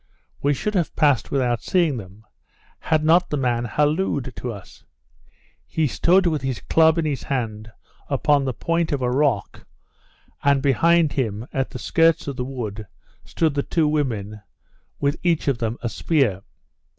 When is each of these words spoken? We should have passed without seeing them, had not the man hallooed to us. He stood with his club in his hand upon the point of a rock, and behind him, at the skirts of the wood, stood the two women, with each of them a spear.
We 0.41 0.55
should 0.55 0.73
have 0.73 0.95
passed 0.95 1.29
without 1.29 1.61
seeing 1.61 1.97
them, 1.97 2.25
had 2.79 3.03
not 3.03 3.29
the 3.29 3.37
man 3.37 3.65
hallooed 3.65 4.33
to 4.37 4.51
us. 4.51 4.83
He 5.67 5.85
stood 5.85 6.25
with 6.25 6.41
his 6.41 6.59
club 6.59 6.97
in 6.97 7.05
his 7.05 7.21
hand 7.21 7.71
upon 8.09 8.43
the 8.43 8.51
point 8.53 8.91
of 8.91 9.03
a 9.03 9.11
rock, 9.11 9.67
and 10.43 10.59
behind 10.63 11.11
him, 11.13 11.45
at 11.53 11.69
the 11.69 11.77
skirts 11.77 12.27
of 12.27 12.35
the 12.35 12.43
wood, 12.43 12.87
stood 13.23 13.53
the 13.53 13.61
two 13.61 13.87
women, 13.87 14.41
with 14.99 15.17
each 15.21 15.47
of 15.47 15.59
them 15.59 15.77
a 15.83 15.89
spear. 15.89 16.41